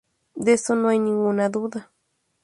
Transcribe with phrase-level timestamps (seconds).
[0.33, 1.91] De eso no hay ninguna duda.